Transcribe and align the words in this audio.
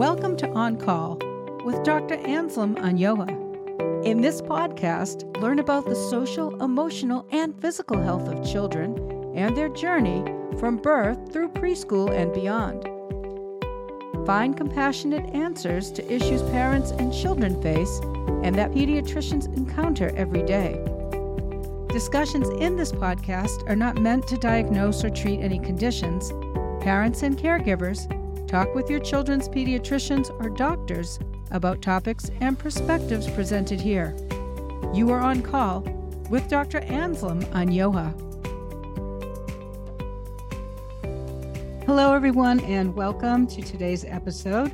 Welcome 0.00 0.38
to 0.38 0.48
On 0.52 0.78
Call 0.78 1.18
with 1.62 1.82
Dr. 1.84 2.14
Anselm 2.14 2.74
Anyoha. 2.76 3.28
In 4.02 4.22
this 4.22 4.40
podcast, 4.40 5.36
learn 5.42 5.58
about 5.58 5.84
the 5.84 5.94
social, 5.94 6.58
emotional, 6.64 7.26
and 7.32 7.54
physical 7.60 8.00
health 8.00 8.26
of 8.26 8.42
children 8.42 8.96
and 9.36 9.54
their 9.54 9.68
journey 9.68 10.24
from 10.58 10.78
birth 10.78 11.30
through 11.30 11.50
preschool 11.50 12.10
and 12.16 12.32
beyond. 12.32 12.82
Find 14.26 14.56
compassionate 14.56 15.34
answers 15.34 15.92
to 15.92 16.10
issues 16.10 16.40
parents 16.44 16.92
and 16.92 17.12
children 17.12 17.60
face 17.60 18.00
and 18.42 18.54
that 18.54 18.72
pediatricians 18.72 19.54
encounter 19.54 20.14
every 20.16 20.44
day. 20.44 20.82
Discussions 21.88 22.48
in 22.48 22.74
this 22.76 22.90
podcast 22.90 23.68
are 23.68 23.76
not 23.76 24.00
meant 24.00 24.26
to 24.28 24.38
diagnose 24.38 25.04
or 25.04 25.10
treat 25.10 25.40
any 25.40 25.58
conditions. 25.58 26.32
Parents 26.82 27.22
and 27.22 27.36
caregivers 27.36 28.10
talk 28.50 28.74
with 28.74 28.90
your 28.90 28.98
children's 28.98 29.48
pediatricians 29.48 30.28
or 30.40 30.50
doctors 30.50 31.20
about 31.52 31.80
topics 31.80 32.32
and 32.40 32.58
perspectives 32.58 33.30
presented 33.30 33.80
here. 33.80 34.16
You 34.92 35.10
are 35.12 35.20
on 35.20 35.40
call 35.40 35.82
with 36.28 36.48
Dr. 36.48 36.80
Anselm 36.80 37.42
Anyoha. 37.52 38.12
Hello, 41.86 42.12
everyone, 42.12 42.58
and 42.64 42.92
welcome 42.96 43.46
to 43.46 43.62
today's 43.62 44.04
episode. 44.04 44.72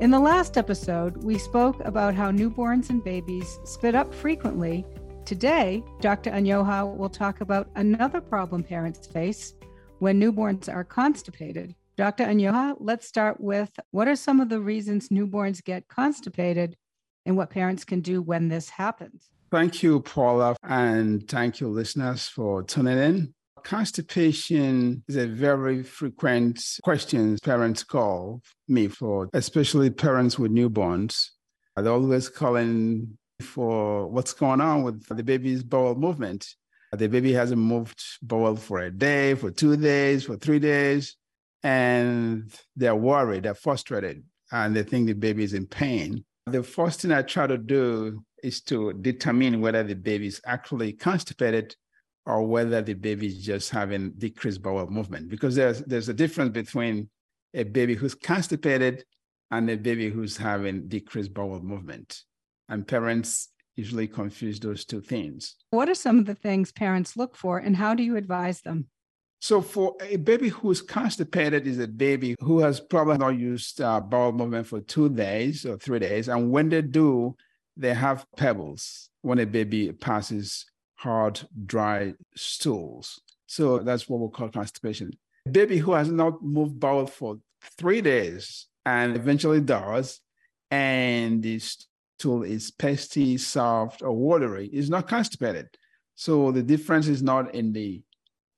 In 0.00 0.10
the 0.10 0.18
last 0.18 0.56
episode, 0.56 1.22
we 1.22 1.36
spoke 1.36 1.78
about 1.80 2.14
how 2.14 2.30
newborns 2.32 2.88
and 2.88 3.04
babies 3.04 3.60
spit 3.64 3.94
up 3.94 4.14
frequently 4.14 4.86
Today, 5.24 5.84
Dr. 6.00 6.30
Anyoha 6.30 6.96
will 6.96 7.08
talk 7.08 7.42
about 7.42 7.70
another 7.76 8.20
problem 8.20 8.64
parents 8.64 9.06
face 9.06 9.54
when 10.00 10.20
newborns 10.20 10.68
are 10.68 10.82
constipated. 10.82 11.76
Dr. 11.96 12.24
Anyoha, 12.24 12.74
let's 12.78 13.06
start 13.06 13.40
with 13.40 13.70
what 13.90 14.08
are 14.08 14.16
some 14.16 14.40
of 14.40 14.48
the 14.48 14.60
reasons 14.60 15.10
newborns 15.10 15.62
get 15.62 15.88
constipated 15.88 16.76
and 17.26 17.36
what 17.36 17.50
parents 17.50 17.84
can 17.84 18.00
do 18.00 18.22
when 18.22 18.48
this 18.48 18.70
happens? 18.70 19.28
Thank 19.50 19.82
you, 19.82 20.00
Paula, 20.00 20.56
and 20.62 21.28
thank 21.28 21.60
you, 21.60 21.68
listeners, 21.68 22.26
for 22.28 22.62
tuning 22.62 22.98
in. 22.98 23.34
Constipation 23.62 25.04
is 25.06 25.16
a 25.16 25.26
very 25.26 25.82
frequent 25.82 26.64
question 26.82 27.38
parents 27.44 27.84
call 27.84 28.40
me 28.66 28.88
for, 28.88 29.28
especially 29.34 29.90
parents 29.90 30.38
with 30.38 30.50
newborns. 30.50 31.28
They're 31.76 31.92
always 31.92 32.28
calling 32.28 33.18
for 33.40 34.08
what's 34.08 34.32
going 34.32 34.60
on 34.60 34.82
with 34.82 35.06
the 35.06 35.22
baby's 35.22 35.62
bowel 35.62 35.94
movement. 35.94 36.54
The 36.92 37.08
baby 37.08 37.32
hasn't 37.32 37.60
moved 37.60 38.02
bowel 38.22 38.56
for 38.56 38.80
a 38.80 38.90
day, 38.90 39.34
for 39.34 39.50
two 39.50 39.76
days, 39.76 40.24
for 40.24 40.36
three 40.36 40.58
days, 40.58 41.16
and 41.62 42.52
they're 42.76 42.96
worried, 42.96 43.44
they're 43.44 43.54
frustrated, 43.54 44.24
and 44.50 44.74
they 44.74 44.82
think 44.82 45.06
the 45.06 45.14
baby 45.14 45.44
is 45.44 45.54
in 45.54 45.66
pain. 45.66 46.24
The 46.46 46.62
first 46.62 47.00
thing 47.00 47.12
I 47.12 47.22
try 47.22 47.46
to 47.46 47.58
do 47.58 48.24
is 48.42 48.60
to 48.62 48.92
determine 48.94 49.60
whether 49.60 49.82
the 49.82 49.94
baby 49.94 50.26
is 50.26 50.40
actually 50.44 50.92
constipated 50.92 51.76
or 52.26 52.46
whether 52.46 52.82
the 52.82 52.94
baby 52.94 53.26
is 53.26 53.44
just 53.44 53.70
having 53.70 54.12
decreased 54.18 54.62
bowel 54.62 54.88
movement, 54.88 55.28
because 55.28 55.54
there's, 55.54 55.80
there's 55.80 56.08
a 56.08 56.14
difference 56.14 56.50
between 56.50 57.08
a 57.54 57.64
baby 57.64 57.94
who's 57.94 58.14
constipated 58.14 59.04
and 59.50 59.68
a 59.70 59.76
baby 59.76 60.10
who's 60.10 60.36
having 60.36 60.88
decreased 60.88 61.34
bowel 61.34 61.60
movement 61.60 62.22
and 62.68 62.86
parents 62.88 63.48
usually 63.76 64.06
confuse 64.06 64.60
those 64.60 64.84
two 64.84 65.00
things. 65.00 65.56
What 65.70 65.88
are 65.88 65.94
some 65.94 66.18
of 66.18 66.26
the 66.26 66.34
things 66.34 66.72
parents 66.72 67.16
look 67.16 67.36
for, 67.36 67.58
and 67.58 67.76
how 67.76 67.94
do 67.94 68.02
you 68.02 68.16
advise 68.16 68.60
them? 68.60 68.88
So, 69.42 69.60
for 69.60 69.96
a 70.00 70.18
baby 70.18 70.50
who's 70.50 70.80
constipated, 70.80 71.66
is 71.66 71.80
a 71.80 71.88
baby 71.88 72.36
who 72.40 72.60
has 72.60 72.78
probably 72.78 73.18
not 73.18 73.36
used 73.36 73.80
uh, 73.80 73.98
bowel 73.98 74.30
movement 74.30 74.68
for 74.68 74.80
two 74.80 75.08
days 75.08 75.66
or 75.66 75.76
three 75.78 75.98
days, 75.98 76.28
and 76.28 76.52
when 76.52 76.68
they 76.68 76.80
do, 76.80 77.34
they 77.76 77.92
have 77.92 78.24
pebbles 78.36 79.10
when 79.22 79.40
a 79.40 79.44
baby 79.44 79.90
passes 79.90 80.64
hard, 80.94 81.40
dry 81.66 82.14
stools. 82.36 83.20
So 83.46 83.80
that's 83.80 84.08
what 84.08 84.20
we 84.20 84.28
call 84.28 84.48
constipation. 84.48 85.10
A 85.46 85.50
baby 85.50 85.78
who 85.78 85.94
has 85.94 86.08
not 86.08 86.40
moved 86.40 86.78
bowel 86.78 87.08
for 87.08 87.38
three 87.76 88.00
days 88.00 88.68
and 88.86 89.16
eventually 89.16 89.60
does, 89.60 90.20
and 90.70 91.42
the 91.42 91.58
stool 91.58 92.44
is 92.44 92.70
pasty, 92.70 93.38
soft, 93.38 94.02
or 94.02 94.12
watery 94.12 94.70
is 94.72 94.88
not 94.88 95.08
constipated. 95.08 95.66
So 96.14 96.52
the 96.52 96.62
difference 96.62 97.08
is 97.08 97.24
not 97.24 97.56
in 97.56 97.72
the 97.72 98.02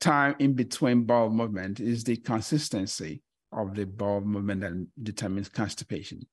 time 0.04 0.36
in 0.38 0.52
between 0.52 1.04
bowel 1.04 1.30
movement, 1.30 1.80
is 1.80 2.04
the 2.04 2.16
consistency 2.16 3.22
of 3.52 3.74
the 3.74 3.86
bowel 3.86 4.20
movement 4.20 4.60
that 4.60 4.86
determines 5.02 5.48
constipation. 5.48 6.26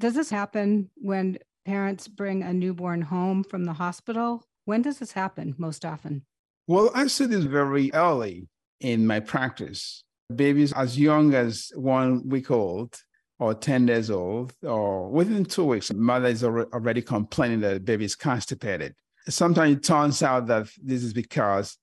Does 0.00 0.14
this 0.14 0.30
happen 0.30 0.90
when 0.96 1.38
parents 1.66 2.08
bring 2.08 2.42
a 2.42 2.52
newborn 2.52 3.02
home 3.02 3.44
from 3.44 3.64
the 3.64 3.74
hospital? 3.74 4.44
When 4.64 4.82
does 4.82 4.98
this 4.98 5.12
happen 5.12 5.54
most 5.58 5.84
often? 5.84 6.24
Well, 6.66 6.90
I 6.94 7.06
see 7.08 7.26
this 7.26 7.44
very 7.44 7.92
early 7.92 8.48
in 8.80 9.06
my 9.06 9.20
practice. 9.20 10.04
Babies 10.34 10.72
as 10.72 10.98
young 10.98 11.34
as 11.34 11.70
one 11.74 12.28
week 12.28 12.50
old 12.50 12.98
or 13.38 13.54
10 13.54 13.86
days 13.86 14.10
old, 14.10 14.52
or 14.62 15.08
within 15.10 15.44
two 15.44 15.64
weeks, 15.64 15.92
mother 15.92 16.28
is 16.28 16.42
already 16.42 17.02
complaining 17.02 17.60
that 17.60 17.74
the 17.74 17.80
baby 17.80 18.04
is 18.04 18.16
constipated. 18.16 18.94
Sometimes 19.28 19.76
it 19.76 19.82
turns 19.84 20.22
out 20.22 20.46
that 20.46 20.68
this 20.82 21.04
is 21.04 21.12
because 21.12 21.76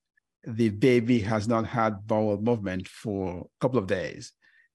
the 0.47 0.69
baby 0.69 1.19
has 1.19 1.47
not 1.47 1.65
had 1.65 2.07
bowel 2.07 2.39
movement 2.41 2.87
for 2.87 3.39
a 3.39 3.59
couple 3.61 3.79
of 3.79 3.87
days 3.87 4.31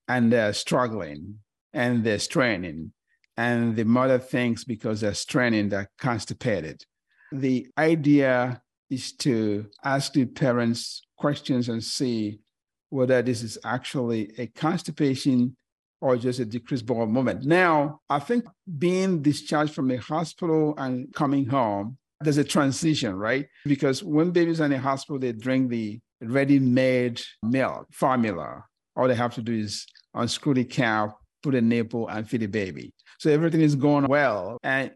and 0.08 0.32
they're 0.32 0.52
struggling 0.52 1.38
and 1.72 2.04
they're 2.04 2.18
straining. 2.18 2.92
And 3.36 3.76
the 3.76 3.84
mother 3.84 4.18
thinks 4.18 4.64
because 4.64 5.00
they're 5.00 5.14
straining, 5.14 5.68
they're 5.68 5.90
constipated. 5.98 6.84
The 7.32 7.68
idea 7.78 8.60
is 8.90 9.12
to 9.12 9.66
ask 9.84 10.12
the 10.12 10.26
parents 10.26 11.02
questions 11.16 11.68
and 11.68 11.82
see 11.82 12.40
whether 12.88 13.22
this 13.22 13.42
is 13.42 13.56
actually 13.64 14.32
a 14.36 14.48
constipation 14.48 15.56
or 16.00 16.16
just 16.16 16.40
a 16.40 16.44
decreased 16.44 16.86
bowel 16.86 17.06
movement. 17.06 17.44
Now, 17.44 18.00
I 18.10 18.18
think 18.18 18.46
being 18.78 19.22
discharged 19.22 19.74
from 19.74 19.90
a 19.90 19.96
hospital 19.96 20.74
and 20.76 21.12
coming 21.14 21.46
home, 21.46 21.98
there's 22.20 22.38
a 22.38 22.44
transition, 22.44 23.14
right? 23.14 23.46
Because 23.64 24.02
when 24.02 24.30
babies 24.30 24.60
are 24.60 24.66
in 24.66 24.72
a 24.72 24.78
hospital, 24.78 25.18
they 25.18 25.32
drink 25.32 25.70
the 25.70 26.00
ready-made 26.20 27.20
milk 27.42 27.86
formula. 27.92 28.64
All 28.96 29.08
they 29.08 29.14
have 29.14 29.34
to 29.34 29.42
do 29.42 29.54
is 29.54 29.86
unscrew 30.14 30.54
the 30.54 30.64
cap, 30.64 31.16
put 31.42 31.54
a 31.54 31.60
nipple, 31.60 32.08
and 32.08 32.28
feed 32.28 32.42
the 32.42 32.46
baby. 32.46 32.92
So 33.18 33.30
everything 33.30 33.62
is 33.62 33.74
going 33.74 34.06
well. 34.06 34.58
And 34.62 34.90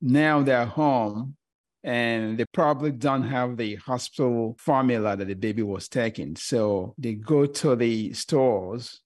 now 0.00 0.42
they're 0.42 0.64
home 0.64 1.36
and 1.82 2.38
they 2.38 2.44
probably 2.52 2.92
don't 2.92 3.24
have 3.24 3.56
the 3.56 3.76
hospital 3.76 4.56
formula 4.58 5.16
that 5.16 5.26
the 5.26 5.34
baby 5.34 5.62
was 5.62 5.88
taking. 5.88 6.36
So 6.36 6.94
they 6.96 7.14
go 7.14 7.46
to 7.46 7.76
the 7.76 8.12
stores 8.14 9.00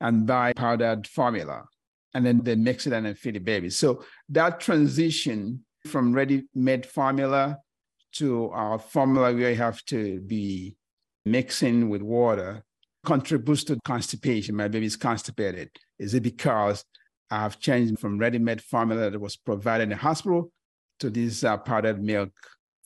and 0.00 0.26
buy 0.26 0.52
powdered 0.54 1.06
formula. 1.06 1.64
And 2.14 2.26
then 2.26 2.42
they 2.42 2.56
mix 2.56 2.88
it 2.88 2.92
and 2.92 3.06
then 3.06 3.14
feed 3.14 3.34
the 3.36 3.40
baby. 3.40 3.70
So 3.70 4.04
that 4.30 4.58
transition 4.58 5.64
from 5.86 6.12
ready-made 6.12 6.86
formula 6.86 7.58
to 8.12 8.50
our 8.50 8.78
formula 8.78 9.32
where 9.32 9.50
you 9.50 9.56
have 9.56 9.84
to 9.86 10.20
be 10.20 10.76
mixing 11.24 11.88
with 11.88 12.02
water 12.02 12.62
contributes 13.04 13.64
to 13.64 13.78
constipation. 13.84 14.56
My 14.56 14.68
baby 14.68 14.86
is 14.86 14.96
constipated. 14.96 15.70
Is 15.98 16.14
it 16.14 16.22
because 16.22 16.84
I've 17.30 17.60
changed 17.60 17.98
from 17.98 18.18
ready-made 18.18 18.62
formula 18.62 19.10
that 19.10 19.20
was 19.20 19.36
provided 19.36 19.84
in 19.84 19.88
the 19.90 19.96
hospital 19.96 20.52
to 20.98 21.08
this 21.08 21.44
uh, 21.44 21.56
powdered 21.56 22.02
milk 22.02 22.30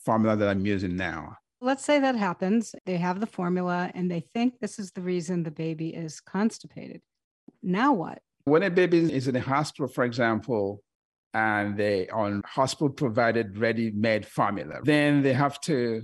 formula 0.05 0.35
that 0.37 0.47
I'm 0.47 0.65
using 0.65 0.95
now? 0.95 1.37
Let's 1.61 1.83
say 1.83 1.99
that 1.99 2.15
happens. 2.15 2.75
They 2.85 2.97
have 2.97 3.19
the 3.19 3.25
formula 3.25 3.91
and 3.95 4.09
they 4.09 4.27
think 4.33 4.59
this 4.59 4.77
is 4.77 4.91
the 4.91 5.01
reason 5.01 5.43
the 5.43 5.51
baby 5.51 5.89
is 5.89 6.21
constipated. 6.21 7.01
Now 7.63 7.93
what? 7.93 8.19
When 8.43 8.61
a 8.61 8.69
baby 8.69 9.11
is 9.11 9.27
in 9.27 9.33
the 9.33 9.41
hospital, 9.41 9.87
for 9.87 10.03
example, 10.03 10.83
and 11.35 11.77
they 11.77 12.07
on 12.09 12.41
hospital 12.45 12.89
provided 12.89 13.57
ready-made 13.57 14.25
formula, 14.25 14.79
then 14.83 15.21
they 15.21 15.33
have 15.33 15.59
to 15.61 16.01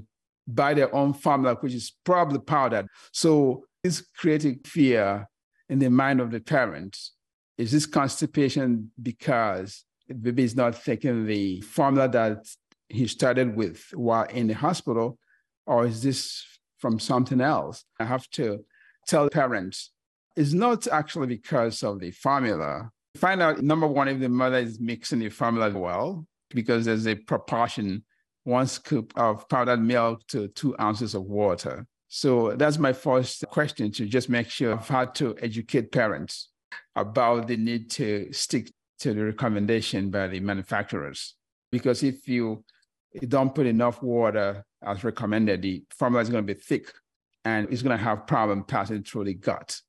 buy 0.47 0.73
their 0.73 0.93
own 0.93 1.13
formula, 1.13 1.55
which 1.61 1.73
is 1.73 1.93
probably 2.03 2.39
powdered. 2.39 2.85
So 3.11 3.63
it's 3.83 4.01
creating 4.01 4.59
fear 4.65 5.27
in 5.69 5.79
the 5.79 5.89
mind 5.89 6.21
of 6.21 6.29
the 6.29 6.41
parents. 6.41 7.13
Is 7.57 7.71
this 7.71 7.85
constipation 7.85 8.91
because 9.01 9.85
the 10.07 10.15
baby 10.15 10.43
is 10.43 10.55
not 10.55 10.83
taking 10.83 11.25
the 11.25 11.61
formula 11.61 12.09
that 12.09 12.45
he 12.89 13.07
started 13.07 13.55
with 13.55 13.83
while 13.93 14.25
in 14.25 14.47
the 14.47 14.53
hospital? 14.53 15.17
or 15.65 15.85
is 15.85 16.03
this 16.03 16.43
from 16.79 16.99
something 16.99 17.41
else? 17.41 17.85
I 17.99 18.05
have 18.05 18.29
to 18.31 18.65
tell 19.07 19.29
parents 19.29 19.91
it's 20.35 20.53
not 20.53 20.87
actually 20.87 21.27
because 21.27 21.83
of 21.83 21.99
the 21.99 22.11
formula. 22.11 22.89
Find 23.15 23.41
out 23.41 23.61
number 23.61 23.87
one 23.87 24.07
if 24.07 24.19
the 24.19 24.29
mother 24.29 24.57
is 24.57 24.79
mixing 24.79 25.19
the 25.19 25.29
formula 25.29 25.69
well, 25.77 26.25
because 26.49 26.85
there's 26.85 27.07
a 27.07 27.15
proportion 27.15 28.03
one 28.43 28.67
scoop 28.67 29.13
of 29.15 29.47
powdered 29.49 29.81
milk 29.81 30.25
to 30.27 30.47
two 30.49 30.75
ounces 30.79 31.13
of 31.13 31.23
water. 31.23 31.85
So 32.07 32.55
that's 32.55 32.77
my 32.77 32.93
first 32.93 33.45
question 33.49 33.91
to 33.93 34.05
just 34.05 34.29
make 34.29 34.49
sure 34.49 34.73
I've 34.73 34.87
had 34.87 35.15
to 35.15 35.35
educate 35.41 35.91
parents 35.91 36.49
about 36.95 37.47
the 37.47 37.57
need 37.57 37.89
to 37.91 38.31
stick 38.33 38.71
to 38.99 39.13
the 39.13 39.25
recommendation 39.25 40.09
by 40.09 40.27
the 40.27 40.39
manufacturers. 40.39 41.35
Because 41.71 42.03
if 42.03 42.27
you, 42.27 42.63
don't 43.27 43.53
put 43.53 43.65
enough 43.65 44.01
water 44.01 44.63
as 44.81 45.03
recommended, 45.03 45.61
the 45.61 45.83
formula 45.97 46.21
is 46.21 46.29
going 46.29 46.45
to 46.45 46.53
be 46.53 46.59
thick 46.59 46.91
and 47.43 47.67
it's 47.71 47.81
going 47.81 47.97
to 47.97 48.03
have 48.03 48.25
problem 48.25 48.63
passing 48.63 49.03
through 49.03 49.25
the 49.25 49.33
gut 49.33 49.79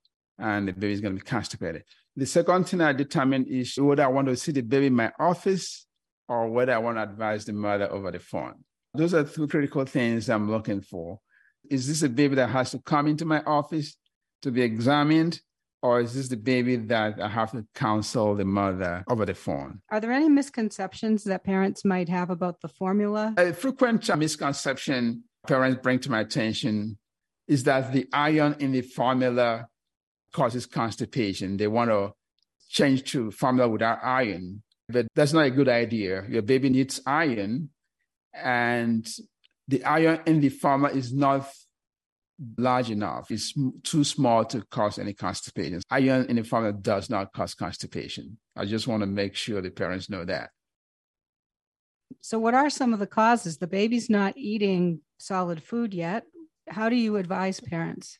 and 0.42 0.68
the 0.68 0.72
baby 0.72 0.92
is 0.92 1.00
going 1.00 1.16
to 1.16 1.22
be 1.22 1.24
constipated. 1.24 1.84
The 2.16 2.26
second 2.26 2.64
thing 2.64 2.80
I 2.80 2.92
determine 2.92 3.46
is 3.46 3.76
whether 3.78 4.04
I 4.04 4.08
want 4.08 4.28
to 4.28 4.36
see 4.36 4.52
the 4.52 4.60
baby 4.60 4.86
in 4.86 4.94
my 4.94 5.12
office 5.18 5.86
or 6.28 6.48
whether 6.50 6.74
I 6.74 6.78
want 6.78 6.98
to 6.98 7.04
advise 7.04 7.44
the 7.44 7.52
mother 7.52 7.90
over 7.90 8.10
the 8.10 8.18
phone. 8.18 8.64
Those 8.94 9.14
are 9.14 9.24
two 9.24 9.46
critical 9.46 9.84
things 9.86 10.28
I'm 10.28 10.50
looking 10.50 10.82
for. 10.82 11.20
Is 11.70 11.86
this 11.86 12.02
a 12.02 12.08
baby 12.08 12.34
that 12.34 12.50
has 12.50 12.72
to 12.72 12.80
come 12.80 13.06
into 13.06 13.24
my 13.24 13.40
office 13.44 13.96
to 14.42 14.50
be 14.50 14.62
examined? 14.62 15.40
Or 15.80 16.00
is 16.00 16.14
this 16.14 16.28
the 16.28 16.36
baby 16.36 16.76
that 16.76 17.20
I 17.20 17.28
have 17.28 17.50
to 17.52 17.66
counsel 17.74 18.36
the 18.36 18.44
mother 18.44 19.04
over 19.08 19.24
the 19.24 19.34
phone? 19.34 19.80
Are 19.90 20.00
there 20.00 20.12
any 20.12 20.28
misconceptions 20.28 21.24
that 21.24 21.44
parents 21.44 21.84
might 21.84 22.08
have 22.08 22.30
about 22.30 22.60
the 22.60 22.68
formula? 22.68 23.34
A 23.36 23.52
frequent 23.52 24.16
misconception 24.16 25.24
parents 25.46 25.80
bring 25.82 25.98
to 26.00 26.10
my 26.10 26.20
attention 26.20 26.98
is 27.48 27.64
that 27.64 27.92
the 27.92 28.06
iron 28.12 28.54
in 28.60 28.70
the 28.72 28.82
formula 28.82 29.66
causes 30.32 30.66
constipation. 30.66 31.56
They 31.56 31.66
want 31.66 31.90
to 31.90 32.12
change 32.68 33.10
to 33.12 33.30
formula 33.30 33.68
without 33.68 33.98
iron, 34.02 34.62
but 34.88 35.06
that's 35.14 35.32
not 35.32 35.46
a 35.46 35.50
good 35.50 35.68
idea. 35.68 36.24
Your 36.28 36.42
baby 36.42 36.70
needs 36.70 37.00
iron, 37.06 37.70
and 38.32 39.06
the 39.68 39.84
iron 39.84 40.20
in 40.26 40.40
the 40.40 40.48
formula 40.48 40.94
is 40.94 41.12
not 41.12 41.48
large 42.58 42.90
enough. 42.90 43.30
It's 43.30 43.54
too 43.82 44.04
small 44.04 44.44
to 44.46 44.62
cause 44.70 44.98
any 44.98 45.12
constipation. 45.12 45.80
Iron 45.90 46.26
in 46.26 46.36
the 46.36 46.44
formula 46.44 46.72
does 46.72 47.08
not 47.10 47.32
cause 47.32 47.54
constipation. 47.54 48.38
I 48.56 48.64
just 48.64 48.88
want 48.88 49.02
to 49.02 49.06
make 49.06 49.34
sure 49.34 49.60
the 49.60 49.70
parents 49.70 50.10
know 50.10 50.24
that. 50.24 50.50
So, 52.20 52.38
what 52.38 52.54
are 52.54 52.70
some 52.70 52.92
of 52.92 52.98
the 52.98 53.06
causes? 53.06 53.58
The 53.58 53.66
baby's 53.66 54.10
not 54.10 54.34
eating 54.36 55.00
solid 55.18 55.62
food 55.62 55.94
yet. 55.94 56.24
How 56.68 56.88
do 56.88 56.96
you 56.96 57.16
advise 57.16 57.60
parents? 57.60 58.18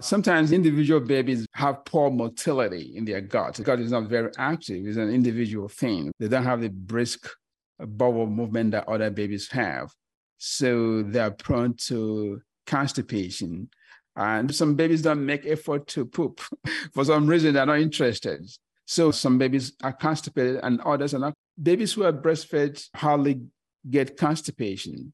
Sometimes 0.00 0.52
individual 0.52 1.00
babies 1.00 1.46
have 1.54 1.84
poor 1.84 2.10
motility 2.10 2.92
in 2.96 3.04
their 3.04 3.20
gut. 3.20 3.54
The 3.54 3.62
gut 3.62 3.80
is 3.80 3.90
not 3.90 4.08
very 4.08 4.30
active, 4.36 4.86
it's 4.86 4.98
an 4.98 5.10
individual 5.10 5.68
thing. 5.68 6.12
They 6.18 6.28
don't 6.28 6.44
have 6.44 6.60
the 6.60 6.68
brisk 6.68 7.28
bowel 7.78 8.26
movement 8.26 8.72
that 8.72 8.88
other 8.88 9.10
babies 9.10 9.48
have. 9.50 9.90
So 10.38 11.02
they're 11.02 11.30
prone 11.30 11.74
to 11.86 12.40
constipation. 12.66 13.68
And 14.16 14.54
some 14.54 14.74
babies 14.74 15.02
don't 15.02 15.24
make 15.24 15.46
effort 15.46 15.86
to 15.88 16.04
poop. 16.06 16.40
For 16.94 17.04
some 17.04 17.26
reason, 17.26 17.54
they're 17.54 17.66
not 17.66 17.80
interested. 17.80 18.46
So 18.86 19.10
some 19.10 19.36
babies 19.36 19.72
are 19.82 19.92
constipated 19.92 20.60
and 20.62 20.80
others 20.82 21.14
are 21.14 21.18
not. 21.18 21.34
Babies 21.62 21.92
who 21.92 22.04
are 22.04 22.12
breastfed 22.12 22.88
hardly 22.94 23.42
get 23.88 24.16
constipation. 24.16 25.12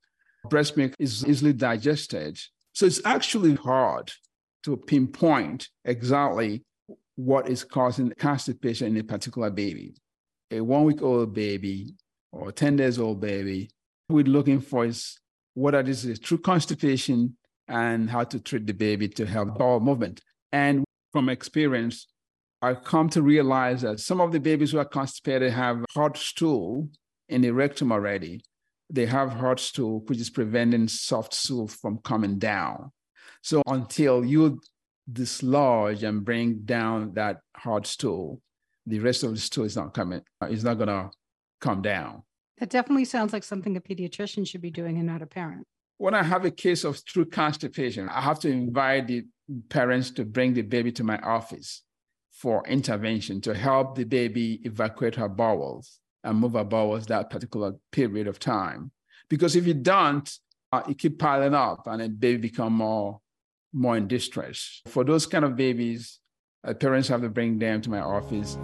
Breast 0.49 0.77
milk 0.77 0.93
is 0.99 1.27
easily 1.27 1.53
digested. 1.53 2.39
So 2.73 2.87
it's 2.87 3.05
actually 3.05 3.55
hard 3.55 4.13
to 4.65 4.77
pinpoint 4.77 5.69
exactly 5.85 6.63
what 7.17 7.49
is 7.49 7.65
causing 7.65 8.11
constipation 8.11 8.89
in 8.89 8.97
a 8.97 9.05
particular 9.05 9.51
baby. 9.51 9.95
A 10.51 10.61
one 10.61 10.85
week 10.85 11.03
old 11.03 11.35
baby 11.35 11.95
or 12.33 12.53
10 12.53 12.77
days 12.77 12.99
old 12.99 13.21
baby, 13.21 13.71
we're 14.09 14.25
looking 14.25 14.61
for 14.61 14.85
is 14.85 15.19
whether 15.55 15.83
this 15.83 16.05
is 16.05 16.19
true 16.19 16.39
constipation 16.39 17.37
and 17.69 18.09
how 18.09 18.25
to 18.25 18.41
treat 18.41 18.67
the 18.67 18.73
baby 18.73 19.09
to 19.09 19.27
help 19.27 19.59
bowel 19.59 19.81
movement. 19.81 20.21
And 20.53 20.85
from 21.13 21.29
experience, 21.29 22.07
I've 22.61 22.85
come 22.85 23.09
to 23.11 23.23
realize 23.23 23.83
that 23.83 24.01
some 24.01 24.21
of 24.21 24.33
the 24.33 24.41
babies 24.41 24.71
who 24.73 24.79
are 24.79 24.85
constipated 24.85 25.53
have 25.53 25.85
hard 25.91 26.17
stool 26.17 26.89
in 27.29 27.41
the 27.41 27.51
rectum 27.51 27.91
already. 27.91 28.43
They 28.89 29.07
have 29.07 29.33
hard 29.33 29.59
stool, 29.59 30.01
which 30.07 30.21
is 30.21 30.31
preventing 30.31 30.87
soft 30.89 31.35
stool 31.35 31.67
from 31.67 31.99
coming 31.99 32.39
down. 32.39 32.93
So 33.43 33.63
until 33.67 34.25
you 34.25 34.61
dislodge 35.13 36.03
and 36.05 36.25
bring 36.25 36.61
down 36.61 37.15
that 37.15 37.41
hard 37.57 37.87
stool, 37.87 38.41
the 38.87 38.99
rest 38.99 39.23
of 39.23 39.33
the 39.33 39.41
stool 39.41 39.65
is 39.65 39.77
not 39.77 39.95
coming, 39.95 40.23
it's 40.43 40.63
not 40.63 40.79
gonna 40.79 41.11
come 41.61 41.83
down. 41.83 42.23
That 42.59 42.71
definitely 42.71 43.05
sounds 43.05 43.33
like 43.33 43.45
something 43.45 43.77
a 43.77 43.81
pediatrician 43.81 44.47
should 44.47 44.63
be 44.63 44.71
doing 44.71 44.97
and 44.97 45.07
not 45.07 45.23
a 45.23 45.27
parent 45.27 45.67
when 46.03 46.15
I 46.15 46.25
have 46.25 46.45
a 46.45 46.51
case 46.51 46.83
of 46.83 47.05
true 47.05 47.25
constipation, 47.25 48.09
I 48.09 48.21
have 48.23 48.41
to 48.41 48.51
invite 48.51 49.07
the 49.07 49.25
parents 49.69 50.11
to 50.13 50.25
bring 50.25 50.53
the 50.53 50.63
baby 50.63 50.91
to 50.93 51.05
my 51.05 51.17
office 51.19 51.83
for 52.33 52.67
intervention 52.67 53.41
to 53.43 53.55
help 53.55 53.95
the 53.95 54.03
baby 54.03 54.61
evacuate 54.65 55.15
her 55.15 55.29
bowels 55.29 56.01
and 56.25 56.41
move 56.41 56.55
her 56.55 56.65
bowels 56.65 57.07
that 57.07 57.31
particular 57.31 57.75
period 57.93 58.27
of 58.27 58.41
time. 58.41 58.91
Because 59.31 59.55
if 59.55 59.65
you 59.65 59.75
don't, 59.75 60.29
uh, 60.73 60.83
it 60.89 60.99
keep 60.99 61.21
piling 61.21 61.55
up 61.55 61.87
and 61.87 62.01
the 62.01 62.09
baby 62.09 62.49
become 62.49 62.73
more 62.73 63.21
more 63.73 63.97
in 63.97 64.09
distress. 64.09 64.83
For 64.87 65.05
those 65.05 65.27
kind 65.27 65.45
of 65.45 65.57
babies, 65.57 66.21
uh, 66.65 66.75
parents 66.75 67.09
have 67.09 67.23
to 67.23 67.29
bring 67.29 67.59
them 67.59 67.81
to 67.83 67.91
my 67.91 68.01
office. 68.01 68.57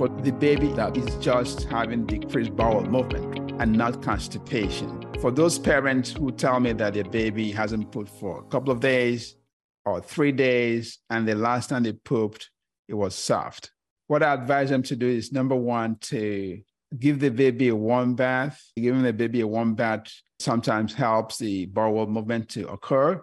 for 0.00 0.08
the 0.22 0.32
baby 0.32 0.68
that 0.68 0.96
is 0.96 1.14
just 1.16 1.64
having 1.64 2.06
decreased 2.06 2.56
bowel 2.56 2.82
movement 2.86 3.52
and 3.60 3.70
not 3.70 4.02
constipation. 4.02 5.04
For 5.20 5.30
those 5.30 5.58
parents 5.58 6.10
who 6.10 6.32
tell 6.32 6.58
me 6.58 6.72
that 6.72 6.94
their 6.94 7.04
baby 7.04 7.52
hasn't 7.52 7.92
pooped 7.92 8.08
for 8.18 8.38
a 8.38 8.42
couple 8.44 8.72
of 8.72 8.80
days 8.80 9.36
or 9.84 10.00
three 10.00 10.32
days, 10.32 11.00
and 11.10 11.28
the 11.28 11.34
last 11.34 11.68
time 11.68 11.82
they 11.82 11.92
pooped, 11.92 12.48
it 12.88 12.94
was 12.94 13.14
soft. 13.14 13.72
What 14.06 14.22
I 14.22 14.32
advise 14.32 14.70
them 14.70 14.82
to 14.84 14.96
do 14.96 15.06
is 15.06 15.32
number 15.32 15.54
one, 15.54 15.96
to 16.02 16.62
give 16.98 17.20
the 17.20 17.30
baby 17.30 17.68
a 17.68 17.76
warm 17.76 18.14
bath. 18.14 18.60
Giving 18.76 19.02
the 19.02 19.12
baby 19.12 19.40
a 19.40 19.46
warm 19.46 19.74
bath 19.74 20.12
sometimes 20.38 20.94
helps 20.94 21.38
the 21.38 21.66
bowel 21.66 22.06
movement 22.06 22.48
to 22.50 22.68
occur. 22.68 23.22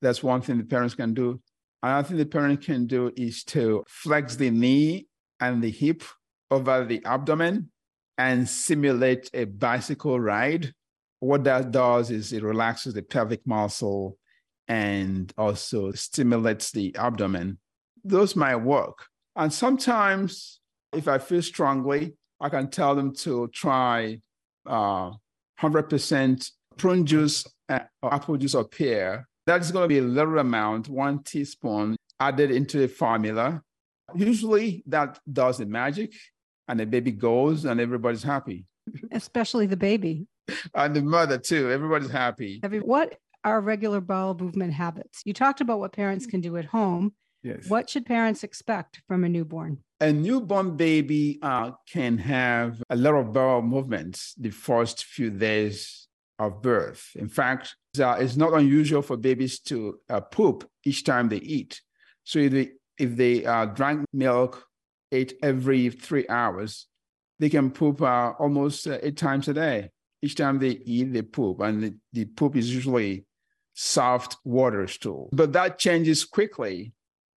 That's 0.00 0.22
one 0.22 0.40
thing 0.40 0.58
the 0.58 0.64
parents 0.64 0.94
can 0.94 1.14
do. 1.14 1.40
Another 1.82 2.08
thing 2.08 2.16
the 2.16 2.26
parent 2.26 2.62
can 2.62 2.86
do 2.86 3.12
is 3.16 3.44
to 3.44 3.84
flex 3.88 4.36
the 4.36 4.50
knee 4.50 5.08
and 5.40 5.62
the 5.62 5.70
hip 5.70 6.02
over 6.50 6.84
the 6.84 7.04
abdomen 7.04 7.70
and 8.18 8.48
simulate 8.48 9.30
a 9.34 9.44
bicycle 9.44 10.20
ride. 10.20 10.72
What 11.20 11.44
that 11.44 11.70
does 11.70 12.10
is 12.10 12.32
it 12.32 12.42
relaxes 12.42 12.94
the 12.94 13.02
pelvic 13.02 13.46
muscle 13.46 14.18
and 14.68 15.32
also 15.36 15.92
stimulates 15.92 16.70
the 16.70 16.94
abdomen. 16.96 17.58
Those 18.04 18.36
might 18.36 18.56
work. 18.56 19.06
And 19.34 19.52
sometimes, 19.52 20.60
if 20.92 21.08
I 21.08 21.18
feel 21.18 21.42
strongly, 21.42 22.16
I 22.42 22.48
can 22.48 22.68
tell 22.68 22.94
them 22.94 23.14
to 23.16 23.48
try 23.48 24.20
uh, 24.66 25.12
100% 25.60 26.50
prune 26.76 27.06
juice 27.06 27.46
uh, 27.68 27.80
or 28.02 28.12
apple 28.12 28.36
juice 28.36 28.54
or 28.54 28.64
pear. 28.64 29.26
That's 29.46 29.70
going 29.70 29.84
to 29.84 29.88
be 29.88 29.98
a 29.98 30.02
little 30.02 30.38
amount, 30.38 30.88
one 30.88 31.22
teaspoon 31.22 31.96
added 32.20 32.50
into 32.50 32.78
the 32.78 32.88
formula 32.88 33.62
Usually 34.14 34.82
that 34.86 35.18
does 35.30 35.58
the 35.58 35.66
magic 35.66 36.12
and 36.68 36.78
the 36.78 36.86
baby 36.86 37.12
goes 37.12 37.64
and 37.64 37.80
everybody's 37.80 38.22
happy. 38.22 38.66
Especially 39.12 39.66
the 39.66 39.76
baby. 39.76 40.26
and 40.74 40.94
the 40.94 41.02
mother 41.02 41.38
too. 41.38 41.70
Everybody's 41.70 42.10
happy. 42.10 42.60
What 42.82 43.16
are 43.44 43.60
regular 43.60 44.00
bowel 44.00 44.36
movement 44.38 44.72
habits? 44.72 45.22
You 45.24 45.32
talked 45.32 45.60
about 45.60 45.78
what 45.80 45.92
parents 45.92 46.26
can 46.26 46.40
do 46.40 46.56
at 46.56 46.66
home. 46.66 47.14
Yes. 47.42 47.68
What 47.68 47.90
should 47.90 48.06
parents 48.06 48.44
expect 48.44 49.02
from 49.08 49.24
a 49.24 49.28
newborn? 49.28 49.78
A 50.02 50.12
newborn 50.12 50.76
baby 50.76 51.38
uh, 51.42 51.70
can 51.88 52.18
have 52.18 52.82
a 52.90 52.96
lot 52.96 53.14
of 53.14 53.32
bowel 53.32 53.62
movements 53.62 54.34
the 54.36 54.50
first 54.50 55.04
few 55.04 55.30
days 55.30 56.08
of 56.40 56.60
birth. 56.60 57.12
In 57.14 57.28
fact, 57.28 57.76
uh, 58.00 58.16
it's 58.18 58.36
not 58.36 58.52
unusual 58.52 59.02
for 59.02 59.16
babies 59.16 59.60
to 59.60 60.00
uh, 60.10 60.20
poop 60.20 60.68
each 60.84 61.04
time 61.04 61.28
they 61.28 61.36
eat. 61.36 61.80
So 62.24 62.40
if 62.40 62.50
they 62.50 62.70
if 62.98 63.16
they 63.16 63.46
uh, 63.46 63.66
drank 63.66 64.04
milk 64.12 64.66
eight 65.12 65.34
every 65.40 65.90
three 65.90 66.26
hours, 66.28 66.88
they 67.38 67.48
can 67.48 67.70
poop 67.70 68.02
uh, 68.02 68.32
almost 68.40 68.88
uh, 68.88 68.98
eight 69.04 69.16
times 69.16 69.46
a 69.46 69.54
day. 69.54 69.90
Each 70.20 70.34
time 70.34 70.58
they 70.58 70.80
eat, 70.84 71.12
they 71.12 71.22
poop, 71.22 71.60
and 71.60 71.80
the, 71.80 71.94
the 72.12 72.24
poop 72.24 72.56
is 72.56 72.74
usually 72.74 73.24
soft 73.74 74.36
water 74.44 74.88
stool. 74.88 75.28
But 75.32 75.52
that 75.52 75.78
changes 75.78 76.24
quickly 76.24 76.92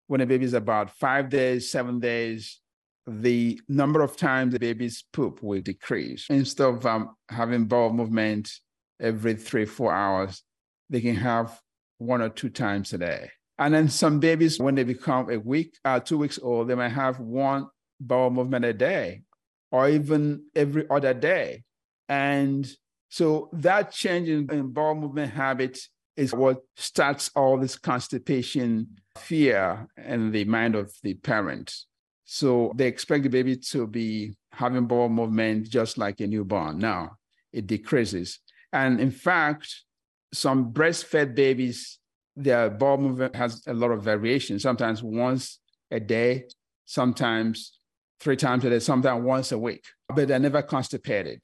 when 0.07 0.21
a 0.21 0.25
baby 0.25 0.45
is 0.45 0.53
about 0.53 0.91
five 0.91 1.29
days, 1.29 1.69
seven 1.69 2.00
days. 2.00 2.59
The 3.07 3.59
number 3.67 4.01
of 4.01 4.17
times 4.17 4.53
the 4.53 4.59
baby's 4.59 5.03
poop 5.13 5.43
will 5.43 5.62
decrease. 5.62 6.25
Instead 6.29 6.67
of 6.67 6.85
um, 6.85 7.15
having 7.29 7.65
bowel 7.65 7.93
movement 7.93 8.51
every 9.00 9.35
three, 9.35 9.65
four 9.65 9.93
hours, 9.93 10.43
they 10.89 11.01
can 11.01 11.15
have 11.15 11.59
one 12.00 12.21
or 12.21 12.29
two 12.29 12.50
times 12.50 12.93
a 12.93 12.97
day. 12.97 13.29
And 13.57 13.74
then 13.74 13.89
some 13.89 14.19
babies, 14.19 14.59
when 14.59 14.75
they 14.75 14.83
become 14.83 15.29
a 15.29 15.38
week, 15.38 15.77
uh, 15.85 16.00
two 16.00 16.17
weeks 16.17 16.39
old, 16.41 16.67
they 16.67 16.75
might 16.75 16.89
have 16.89 17.19
one 17.19 17.67
bowel 18.00 18.29
movement 18.29 18.65
a 18.65 18.74
day 18.74 19.21
or 19.71 19.88
even 19.88 20.43
every 20.55 20.85
other 20.89 21.13
day. 21.13 21.63
And 22.09 22.69
so 23.09 23.50
that 23.53 23.91
change 23.91 24.29
in, 24.29 24.50
in 24.51 24.71
bowel 24.71 24.95
movement 24.95 25.31
habits 25.31 25.89
is 26.17 26.33
what 26.33 26.62
starts 26.75 27.29
all 27.35 27.57
this 27.57 27.77
constipation 27.77 28.88
fear 29.17 29.88
in 29.98 30.31
the 30.31 30.45
mind 30.45 30.75
of 30.75 30.93
the 31.03 31.13
parent. 31.15 31.74
So 32.25 32.72
they 32.75 32.88
expect 32.88 33.24
the 33.24 33.29
baby 33.29 33.55
to 33.57 33.88
be 33.88 34.36
having 34.51 34.88
bowel 34.88 35.10
movement 35.10 35.69
just 35.69 35.98
like 35.98 36.19
a 36.22 36.27
newborn. 36.27 36.79
Now 36.79 37.17
it 37.53 37.67
decreases. 37.67 38.39
And 38.74 39.00
in 39.00 39.12
fact, 39.12 39.84
some 40.34 40.74
breastfed 40.74 41.36
babies, 41.36 42.00
their 42.36 42.69
bowel 42.69 42.98
movement 42.98 43.36
has 43.36 43.62
a 43.67 43.74
lot 43.74 43.91
of 43.91 44.03
variation, 44.03 44.60
sometimes 44.60 45.01
once 45.01 45.60
a 45.91 46.00
day, 46.00 46.45
sometimes 46.86 47.79
three 48.19 48.36
times 48.36 48.65
a 48.65 48.69
day, 48.69 48.79
sometimes 48.79 49.24
once 49.24 49.51
a 49.51 49.57
week, 49.57 49.86
but 50.13 50.27
they're 50.27 50.39
never 50.39 50.62
constipated. 50.62 51.41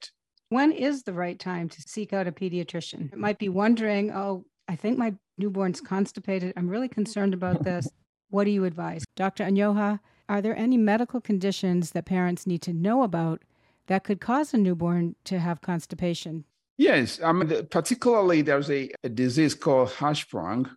When 0.48 0.72
is 0.72 1.04
the 1.04 1.14
right 1.14 1.38
time 1.38 1.70
to 1.70 1.82
seek 1.82 2.12
out 2.12 2.26
a 2.26 2.32
pediatrician? 2.32 3.12
It 3.12 3.18
might 3.18 3.38
be 3.38 3.48
wondering, 3.48 4.10
oh, 4.10 4.44
I 4.72 4.76
think 4.76 4.96
my 4.96 5.12
newborn's 5.36 5.82
constipated. 5.82 6.54
I'm 6.56 6.66
really 6.66 6.88
concerned 6.88 7.34
about 7.34 7.62
this. 7.62 7.90
What 8.30 8.44
do 8.44 8.50
you 8.50 8.64
advise? 8.64 9.04
Dr. 9.16 9.44
Anyoha, 9.44 10.00
are 10.30 10.40
there 10.40 10.56
any 10.56 10.78
medical 10.78 11.20
conditions 11.20 11.90
that 11.90 12.06
parents 12.06 12.46
need 12.46 12.62
to 12.62 12.72
know 12.72 13.02
about 13.02 13.42
that 13.88 14.02
could 14.02 14.18
cause 14.18 14.54
a 14.54 14.56
newborn 14.56 15.14
to 15.24 15.40
have 15.40 15.60
constipation? 15.60 16.44
Yes, 16.78 17.20
I 17.22 17.32
mean, 17.32 17.66
particularly 17.66 18.40
there's 18.40 18.70
a, 18.70 18.88
a 19.04 19.10
disease 19.10 19.54
called 19.54 19.90
Hirschsprung. 19.90 20.70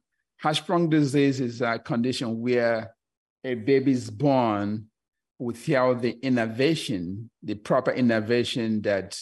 Hirschsprung 0.43 0.89
disease 0.89 1.39
is 1.39 1.61
a 1.61 1.79
condition 1.79 2.41
where 2.41 2.93
a 3.45 3.53
baby 3.53 3.93
is 3.93 4.09
born 4.09 4.87
without 5.39 6.01
the 6.01 6.17
innervation, 6.21 7.29
the 7.41 7.55
proper 7.55 7.91
innervation 7.91 8.81
that 8.81 9.17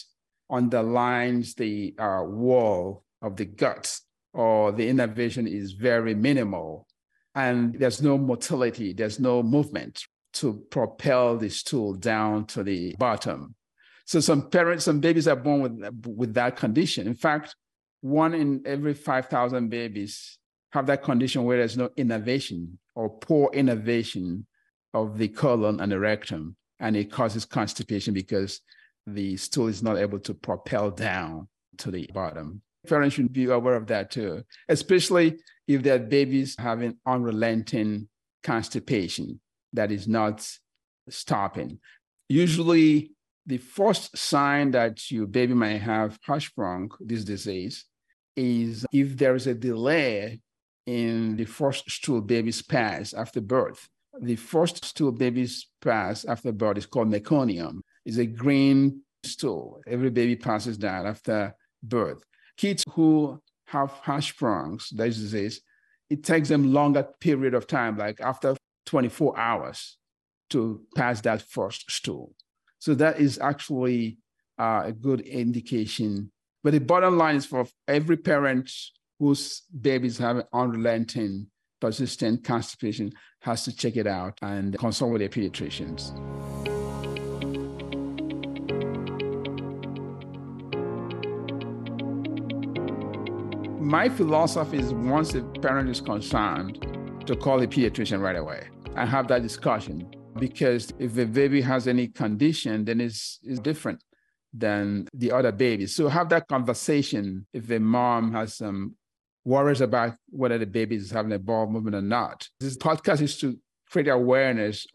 underlines 0.50 1.54
the 1.54 1.94
uh, 1.96 2.22
wall 2.24 3.04
of 3.22 3.36
the 3.36 3.44
gut, 3.44 4.00
or 4.34 4.72
the 4.72 4.88
innervation 4.88 5.46
is 5.46 5.72
very 5.72 6.14
minimal. 6.14 6.86
And 7.34 7.78
there's 7.78 8.02
no 8.02 8.18
motility, 8.18 8.92
there's 8.92 9.18
no 9.18 9.42
movement 9.42 10.04
to 10.34 10.64
propel 10.70 11.36
the 11.38 11.48
stool 11.48 11.94
down 11.94 12.44
to 12.46 12.62
the 12.62 12.94
bottom. 12.98 13.54
So 14.04 14.20
some 14.20 14.50
parents, 14.50 14.84
some 14.84 15.00
babies 15.00 15.28
are 15.28 15.36
born 15.36 15.62
with, 15.62 16.06
with 16.06 16.34
that 16.34 16.56
condition. 16.56 17.06
In 17.06 17.14
fact, 17.14 17.54
one 18.02 18.34
in 18.34 18.62
every 18.66 18.92
5,000 18.92 19.70
babies 19.70 20.38
have 20.72 20.86
that 20.86 21.02
condition 21.02 21.44
where 21.44 21.58
there's 21.58 21.76
no 21.76 21.88
innervation 21.96 22.78
or 22.94 23.08
poor 23.08 23.48
innervation 23.54 24.46
of 24.92 25.16
the 25.16 25.28
colon 25.28 25.80
and 25.80 25.90
the 25.90 25.98
rectum. 25.98 26.56
And 26.80 26.96
it 26.96 27.10
causes 27.10 27.44
constipation 27.44 28.12
because 28.12 28.60
the 29.06 29.36
stool 29.36 29.68
is 29.68 29.82
not 29.82 29.96
able 29.96 30.18
to 30.20 30.34
propel 30.34 30.90
down 30.90 31.48
to 31.78 31.90
the 31.90 32.10
bottom. 32.12 32.62
Parents 32.86 33.14
should 33.14 33.32
be 33.32 33.46
aware 33.46 33.76
of 33.76 33.86
that 33.88 34.10
too, 34.10 34.42
especially 34.68 35.38
if 35.66 35.82
their 35.82 35.98
babies 35.98 36.56
having 36.58 36.98
unrelenting 37.06 38.08
constipation 38.42 39.40
that 39.72 39.90
is 39.90 40.06
not 40.06 40.46
stopping. 41.08 41.78
Usually, 42.28 43.12
the 43.46 43.58
first 43.58 44.16
sign 44.16 44.70
that 44.70 45.10
your 45.10 45.26
baby 45.26 45.54
might 45.54 45.78
have 45.78 46.18
Hirschsprung, 46.26 46.90
this 47.00 47.24
disease, 47.24 47.84
is 48.36 48.86
if 48.92 49.16
there 49.16 49.34
is 49.34 49.46
a 49.46 49.54
delay 49.54 50.40
in 50.86 51.36
the 51.36 51.44
first 51.44 51.90
stool 51.90 52.20
baby's 52.20 52.62
pass 52.62 53.12
after 53.14 53.40
birth. 53.40 53.88
The 54.20 54.36
first 54.36 54.84
stool 54.84 55.12
baby's 55.12 55.68
pass 55.80 56.24
after 56.24 56.52
birth 56.52 56.78
is 56.78 56.86
called 56.86 57.10
meconium. 57.10 57.80
It's 58.04 58.18
a 58.18 58.26
green 58.26 59.02
stool. 59.24 59.80
Every 59.86 60.10
baby 60.10 60.36
passes 60.36 60.78
that 60.78 61.06
after 61.06 61.54
birth. 61.82 62.22
Kids 62.56 62.84
who 62.90 63.40
have 63.66 63.92
Hirschsprungs, 64.04 64.94
disease, 64.96 65.60
it 66.10 66.22
takes 66.22 66.48
them 66.48 66.72
longer 66.72 67.08
period 67.20 67.54
of 67.54 67.66
time, 67.66 67.96
like 67.96 68.20
after 68.20 68.56
24 68.86 69.38
hours 69.38 69.96
to 70.50 70.82
pass 70.94 71.20
that 71.22 71.42
first 71.42 71.90
stool. 71.90 72.34
So 72.78 72.94
that 72.94 73.18
is 73.18 73.38
actually 73.38 74.18
uh, 74.58 74.82
a 74.84 74.92
good 74.92 75.20
indication. 75.22 76.30
But 76.62 76.72
the 76.74 76.80
bottom 76.80 77.18
line 77.18 77.36
is 77.36 77.46
for 77.46 77.66
every 77.88 78.16
parent 78.16 78.70
whose 79.18 79.62
babies 79.80 80.18
have 80.18 80.44
unrelenting, 80.52 81.48
persistent 81.80 82.44
constipation 82.44 83.12
has 83.40 83.64
to 83.64 83.74
check 83.74 83.96
it 83.96 84.06
out 84.06 84.38
and 84.42 84.78
consult 84.78 85.12
with 85.12 85.20
their 85.20 85.28
pediatricians. 85.28 86.12
My 93.84 94.08
philosophy 94.08 94.78
is 94.78 94.94
once 94.94 95.34
a 95.34 95.42
parent 95.42 95.90
is 95.90 96.00
concerned, 96.00 96.80
to 97.26 97.36
call 97.36 97.62
a 97.62 97.66
pediatrician 97.66 98.18
right 98.18 98.34
away 98.34 98.66
and 98.96 99.06
have 99.10 99.28
that 99.28 99.42
discussion. 99.42 100.10
Because 100.38 100.90
if 100.98 101.18
a 101.18 101.26
baby 101.26 101.60
has 101.60 101.86
any 101.86 102.08
condition, 102.08 102.86
then 102.86 103.02
it's, 103.02 103.40
it's 103.42 103.60
different 103.60 104.02
than 104.54 105.06
the 105.12 105.30
other 105.32 105.52
babies. 105.52 105.94
So 105.94 106.08
have 106.08 106.30
that 106.30 106.48
conversation 106.48 107.46
if 107.52 107.70
a 107.70 107.78
mom 107.78 108.32
has 108.32 108.56
some 108.56 108.94
worries 109.44 109.82
about 109.82 110.14
whether 110.30 110.56
the 110.56 110.66
baby 110.66 110.96
is 110.96 111.10
having 111.10 111.32
a 111.32 111.38
bowel 111.38 111.66
movement 111.66 111.94
or 111.94 112.00
not. 112.00 112.48
This 112.60 112.78
podcast 112.78 113.20
is 113.20 113.36
to 113.40 113.58
create 113.90 114.08
awareness 114.08 114.86